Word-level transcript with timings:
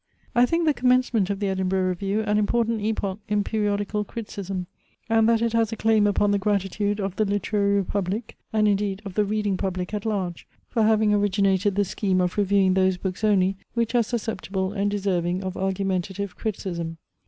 I 0.33 0.47
think 0.47 0.65
the 0.65 0.73
commencement 0.73 1.29
of 1.29 1.39
the 1.39 1.49
EDINBURGH 1.49 1.85
REVIEW 1.87 2.21
an 2.21 2.39
important 2.39 2.81
epoch 2.81 3.19
in 3.29 3.43
periodical 3.43 4.03
criticism; 4.03 4.65
and 5.07 5.29
that 5.29 5.43
it 5.43 5.53
has 5.53 5.71
a 5.71 5.75
claim 5.75 6.07
upon 6.07 6.31
the 6.31 6.39
gratitude 6.39 6.99
of 6.99 7.17
the 7.17 7.23
literary 7.25 7.75
republic, 7.75 8.35
and 8.51 8.67
indeed 8.67 9.03
of 9.05 9.13
the 9.13 9.23
reading 9.25 9.57
public 9.57 9.93
at 9.93 10.03
large, 10.03 10.47
for 10.67 10.81
having 10.81 11.13
originated 11.13 11.75
the 11.75 11.85
scheme 11.85 12.19
of 12.19 12.35
reviewing 12.35 12.73
those 12.73 12.97
books 12.97 13.23
only, 13.23 13.57
which 13.75 13.93
are 13.93 14.01
susceptible 14.01 14.73
and 14.73 14.89
deserving 14.89 15.43
of 15.43 15.55
argumentative 15.55 16.35
criticism. 16.35 16.97